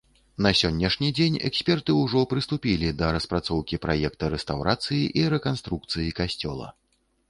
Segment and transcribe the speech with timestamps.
[0.43, 6.67] На сённяшні дзень эксперты ўжо прыступілі да распрацоўкі праекта рэстаўрацыі і рэканструкцыі касцёла.